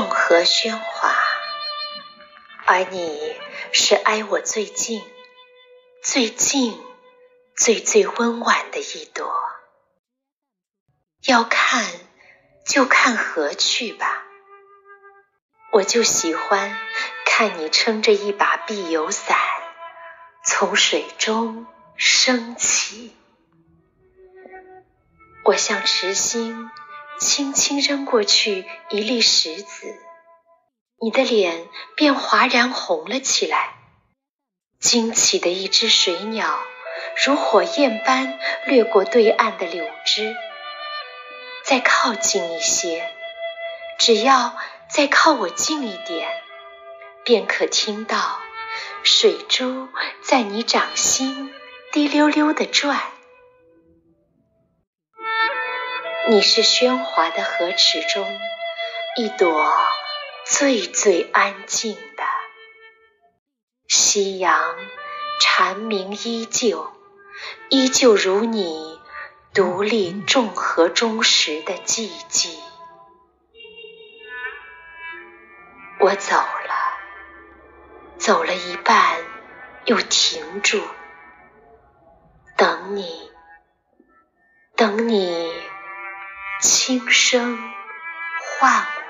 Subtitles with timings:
[0.00, 1.14] 和喧哗，
[2.64, 3.36] 而你
[3.72, 5.02] 是挨我最近、
[6.02, 6.80] 最近、
[7.56, 9.30] 最最温婉的一朵。
[11.26, 11.86] 要看
[12.66, 14.24] 就看河去吧，
[15.72, 16.76] 我就喜欢
[17.26, 19.36] 看你撑着一把碧油伞
[20.44, 21.66] 从水中
[21.96, 23.14] 升起。
[25.44, 26.70] 我向池心
[27.22, 29.96] 轻轻扔过去一粒石子，
[31.00, 33.74] 你的脸便哗然红了起来。
[34.80, 36.58] 惊起的一只水鸟，
[37.24, 40.34] 如火焰般掠过对岸的柳枝。
[41.64, 43.08] 再靠近一些，
[44.00, 44.56] 只要
[44.90, 46.28] 再靠我近一点，
[47.22, 48.40] 便可听到
[49.04, 49.88] 水珠
[50.24, 51.54] 在你掌心
[51.92, 53.00] 滴溜溜地转。
[56.28, 58.40] 你是喧哗的河池中
[59.16, 59.76] 一朵
[60.46, 62.22] 最最安静的，
[63.88, 64.76] 夕阳
[65.40, 66.92] 蝉鸣依旧，
[67.70, 69.00] 依旧如你
[69.52, 72.56] 独立众河中时的寂寂。
[75.98, 76.74] 我走了，
[78.16, 79.18] 走了一半
[79.86, 80.80] 又停住，
[82.56, 83.28] 等你，
[84.76, 85.61] 等你。
[86.62, 87.58] 轻声
[88.60, 89.01] 唤我。